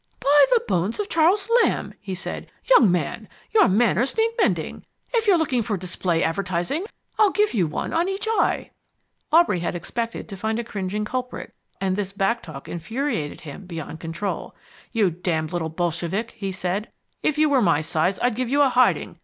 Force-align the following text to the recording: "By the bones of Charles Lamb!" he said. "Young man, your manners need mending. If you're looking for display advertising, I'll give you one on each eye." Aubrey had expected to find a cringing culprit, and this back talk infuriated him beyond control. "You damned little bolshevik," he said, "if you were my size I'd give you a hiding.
"By 0.19 0.45
the 0.49 0.63
bones 0.67 0.99
of 0.99 1.09
Charles 1.09 1.47
Lamb!" 1.61 1.93
he 2.01 2.15
said. 2.15 2.49
"Young 2.71 2.91
man, 2.91 3.29
your 3.51 3.67
manners 3.67 4.17
need 4.17 4.31
mending. 4.39 4.83
If 5.13 5.27
you're 5.27 5.37
looking 5.37 5.61
for 5.61 5.77
display 5.77 6.23
advertising, 6.23 6.85
I'll 7.19 7.29
give 7.29 7.53
you 7.53 7.67
one 7.67 7.93
on 7.93 8.09
each 8.09 8.27
eye." 8.27 8.71
Aubrey 9.31 9.59
had 9.59 9.75
expected 9.75 10.27
to 10.27 10.35
find 10.35 10.57
a 10.57 10.63
cringing 10.63 11.05
culprit, 11.05 11.53
and 11.79 11.95
this 11.95 12.13
back 12.13 12.41
talk 12.41 12.67
infuriated 12.67 13.41
him 13.41 13.67
beyond 13.67 13.99
control. 13.99 14.55
"You 14.91 15.11
damned 15.11 15.53
little 15.53 15.69
bolshevik," 15.69 16.31
he 16.31 16.51
said, 16.51 16.91
"if 17.21 17.37
you 17.37 17.47
were 17.47 17.61
my 17.61 17.81
size 17.81 18.17
I'd 18.23 18.33
give 18.33 18.49
you 18.49 18.63
a 18.63 18.69
hiding. 18.69 19.19